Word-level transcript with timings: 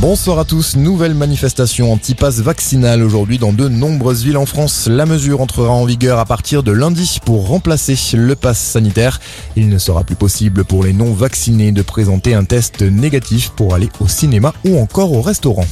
Bonsoir 0.00 0.38
à 0.38 0.46
tous. 0.46 0.76
Nouvelle 0.76 1.12
manifestation 1.12 1.92
anti-pass 1.92 2.40
vaccinal 2.40 3.02
aujourd'hui 3.02 3.36
dans 3.36 3.52
de 3.52 3.68
nombreuses 3.68 4.24
villes 4.24 4.38
en 4.38 4.46
France. 4.46 4.88
La 4.90 5.04
mesure 5.04 5.42
entrera 5.42 5.72
en 5.72 5.84
vigueur 5.84 6.18
à 6.18 6.24
partir 6.24 6.62
de 6.62 6.72
lundi 6.72 7.18
pour 7.22 7.46
remplacer 7.46 7.96
le 8.16 8.34
pass 8.34 8.58
sanitaire. 8.58 9.20
Il 9.56 9.68
ne 9.68 9.76
sera 9.76 10.02
plus 10.02 10.16
possible 10.16 10.64
pour 10.64 10.84
les 10.84 10.94
non 10.94 11.12
vaccinés 11.12 11.72
de 11.72 11.82
présenter 11.82 12.32
un 12.32 12.44
test 12.44 12.80
négatif 12.80 13.50
pour 13.50 13.74
aller 13.74 13.90
au 14.00 14.08
cinéma 14.08 14.54
ou 14.64 14.78
encore 14.78 15.12
au 15.12 15.20
restaurant. 15.20 15.66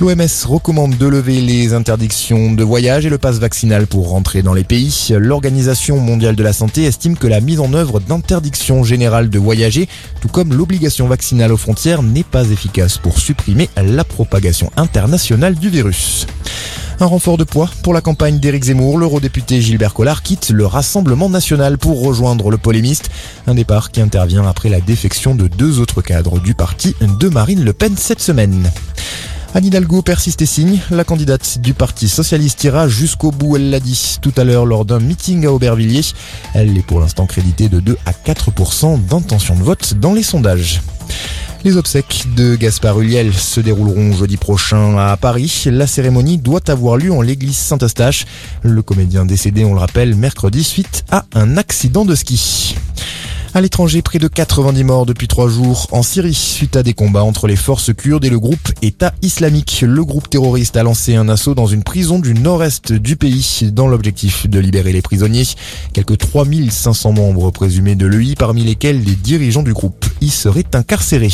L'OMS 0.00 0.46
recommande 0.46 0.96
de 0.96 1.06
lever 1.08 1.40
les 1.40 1.74
interdictions 1.74 2.52
de 2.52 2.62
voyage 2.62 3.04
et 3.04 3.08
le 3.08 3.18
passe 3.18 3.38
vaccinal 3.38 3.88
pour 3.88 4.10
rentrer 4.10 4.42
dans 4.42 4.54
les 4.54 4.62
pays. 4.62 5.08
L'Organisation 5.10 5.98
mondiale 5.98 6.36
de 6.36 6.42
la 6.44 6.52
santé 6.52 6.84
estime 6.84 7.16
que 7.16 7.26
la 7.26 7.40
mise 7.40 7.58
en 7.58 7.74
œuvre 7.74 7.98
d'interdictions 7.98 8.84
générales 8.84 9.28
de 9.28 9.38
voyager, 9.40 9.88
tout 10.20 10.28
comme 10.28 10.54
l'obligation 10.54 11.08
vaccinale 11.08 11.52
aux 11.52 11.56
frontières, 11.56 12.04
n'est 12.04 12.22
pas 12.22 12.44
efficace 12.44 12.96
pour 12.96 13.18
supprimer 13.18 13.68
la 13.76 14.04
propagation 14.04 14.70
internationale 14.76 15.56
du 15.56 15.68
virus. 15.68 16.28
Un 17.00 17.06
renfort 17.06 17.36
de 17.36 17.42
poids 17.42 17.68
pour 17.82 17.92
la 17.92 18.00
campagne 18.00 18.38
d'Éric 18.38 18.64
Zemmour. 18.64 18.98
L'eurodéputé 18.98 19.60
Gilbert 19.60 19.94
Collard 19.94 20.22
quitte 20.22 20.50
le 20.50 20.64
Rassemblement 20.64 21.28
national 21.28 21.76
pour 21.76 22.04
rejoindre 22.04 22.52
le 22.52 22.56
polémiste. 22.56 23.10
Un 23.48 23.56
départ 23.56 23.90
qui 23.90 24.00
intervient 24.00 24.46
après 24.46 24.68
la 24.68 24.80
défection 24.80 25.34
de 25.34 25.48
deux 25.48 25.80
autres 25.80 26.02
cadres 26.02 26.38
du 26.38 26.54
parti 26.54 26.94
de 27.00 27.28
Marine 27.28 27.64
Le 27.64 27.72
Pen 27.72 27.96
cette 27.96 28.20
semaine. 28.20 28.70
Anne 29.54 29.64
Hidalgo 29.64 30.02
persiste 30.02 30.42
et 30.42 30.46
signe. 30.46 30.78
La 30.90 31.04
candidate 31.04 31.58
du 31.60 31.74
Parti 31.74 32.08
Socialiste 32.08 32.62
ira 32.64 32.88
jusqu'au 32.88 33.30
bout, 33.30 33.56
elle 33.56 33.70
l'a 33.70 33.80
dit 33.80 34.18
tout 34.20 34.32
à 34.36 34.44
l'heure 34.44 34.66
lors 34.66 34.84
d'un 34.84 35.00
meeting 35.00 35.46
à 35.46 35.52
Aubervilliers. 35.52 36.04
Elle 36.54 36.76
est 36.76 36.86
pour 36.86 37.00
l'instant 37.00 37.26
créditée 37.26 37.68
de 37.68 37.80
2 37.80 37.96
à 38.06 38.12
4% 38.12 39.02
d'intention 39.06 39.56
de 39.56 39.62
vote 39.62 39.94
dans 39.94 40.12
les 40.12 40.22
sondages. 40.22 40.82
Les 41.64 41.76
obsèques 41.76 42.26
de 42.36 42.54
Gaspard 42.54 43.00
Huliel 43.00 43.34
se 43.34 43.60
dérouleront 43.60 44.12
jeudi 44.12 44.36
prochain 44.36 44.96
à 44.96 45.16
Paris. 45.16 45.64
La 45.66 45.88
cérémonie 45.88 46.38
doit 46.38 46.70
avoir 46.70 46.96
lieu 46.96 47.12
en 47.12 47.20
l'église 47.20 47.56
Saint-Eustache. 47.56 48.26
Le 48.62 48.80
comédien 48.82 49.24
décédé, 49.24 49.64
on 49.64 49.74
le 49.74 49.80
rappelle, 49.80 50.14
mercredi 50.14 50.62
suite 50.62 51.04
à 51.10 51.24
un 51.34 51.56
accident 51.56 52.04
de 52.04 52.14
ski. 52.14 52.77
À 53.54 53.60
l'étranger, 53.60 54.02
près 54.02 54.18
de 54.18 54.28
90 54.28 54.84
morts 54.84 55.06
depuis 55.06 55.26
trois 55.26 55.48
jours 55.48 55.86
en 55.90 56.02
Syrie 56.02 56.34
suite 56.34 56.76
à 56.76 56.82
des 56.82 56.92
combats 56.92 57.22
entre 57.22 57.46
les 57.46 57.56
forces 57.56 57.94
kurdes 57.94 58.24
et 58.24 58.30
le 58.30 58.38
groupe 58.38 58.72
État 58.82 59.14
islamique. 59.22 59.84
Le 59.86 60.04
groupe 60.04 60.28
terroriste 60.28 60.76
a 60.76 60.82
lancé 60.82 61.14
un 61.14 61.28
assaut 61.28 61.54
dans 61.54 61.66
une 61.66 61.82
prison 61.82 62.18
du 62.18 62.34
nord-est 62.34 62.92
du 62.92 63.16
pays 63.16 63.70
dans 63.72 63.88
l'objectif 63.88 64.48
de 64.48 64.60
libérer 64.60 64.92
les 64.92 65.02
prisonniers. 65.02 65.46
Quelques 65.94 66.18
3500 66.18 67.12
membres 67.12 67.50
présumés 67.50 67.94
de 67.94 68.06
l'EI 68.06 68.34
parmi 68.34 68.64
lesquels 68.64 69.02
les 69.02 69.14
dirigeants 69.14 69.62
du 69.62 69.72
groupe 69.72 70.04
y 70.20 70.28
seraient 70.28 70.66
incarcérés. 70.74 71.32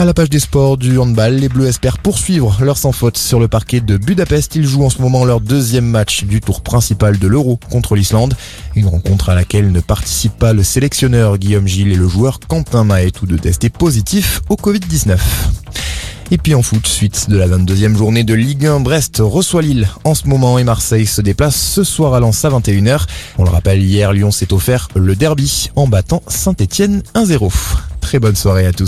À 0.00 0.04
la 0.04 0.14
page 0.14 0.30
des 0.30 0.38
sports 0.38 0.76
du 0.76 0.96
handball, 0.96 1.34
les 1.34 1.48
Bleus 1.48 1.66
espèrent 1.66 1.98
poursuivre 1.98 2.56
leur 2.62 2.78
sans 2.78 2.92
faute 2.92 3.18
sur 3.18 3.40
le 3.40 3.48
parquet 3.48 3.80
de 3.80 3.96
Budapest. 3.96 4.54
Ils 4.54 4.64
jouent 4.64 4.84
en 4.84 4.90
ce 4.90 5.02
moment 5.02 5.24
leur 5.24 5.40
deuxième 5.40 5.86
match 5.86 6.22
du 6.22 6.40
tour 6.40 6.60
principal 6.60 7.18
de 7.18 7.26
l'Euro 7.26 7.58
contre 7.68 7.96
l'Islande. 7.96 8.36
Une 8.76 8.86
rencontre 8.86 9.28
à 9.28 9.34
laquelle 9.34 9.72
ne 9.72 9.80
participe 9.80 10.38
pas 10.38 10.52
le 10.52 10.62
sélectionneur 10.62 11.36
Guillaume 11.36 11.66
Gilles 11.66 11.90
et 11.90 11.96
le 11.96 12.06
joueur 12.06 12.38
Quentin 12.38 12.84
Mahé, 12.84 13.10
tous 13.10 13.26
deux 13.26 13.40
testés 13.40 13.70
positifs 13.70 14.40
au 14.48 14.54
Covid-19. 14.54 15.18
Et 16.30 16.38
puis 16.38 16.54
en 16.54 16.62
foot, 16.62 16.86
suite 16.86 17.28
de 17.28 17.36
la 17.36 17.48
22e 17.48 17.96
journée 17.96 18.22
de 18.22 18.34
Ligue 18.34 18.66
1, 18.66 18.78
Brest 18.78 19.16
reçoit 19.18 19.62
Lille 19.62 19.88
en 20.04 20.14
ce 20.14 20.28
moment 20.28 20.60
et 20.60 20.64
Marseille 20.64 21.06
se 21.06 21.22
déplace 21.22 21.56
ce 21.56 21.82
soir 21.82 22.14
à 22.14 22.20
Lens 22.20 22.44
à 22.44 22.50
21h. 22.50 23.00
On 23.36 23.42
le 23.42 23.50
rappelle, 23.50 23.82
hier, 23.82 24.12
Lyon 24.12 24.30
s'est 24.30 24.52
offert 24.52 24.86
le 24.94 25.16
derby 25.16 25.70
en 25.74 25.88
battant 25.88 26.22
Saint-Etienne 26.28 27.02
1-0. 27.16 27.50
Très 28.00 28.20
bonne 28.20 28.36
soirée 28.36 28.64
à 28.64 28.72
tous. 28.72 28.86